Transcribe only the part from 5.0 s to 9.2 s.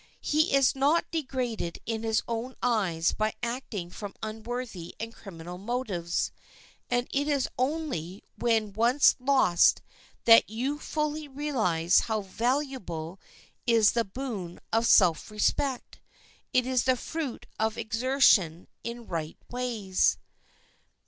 criminal motives. And it is only when once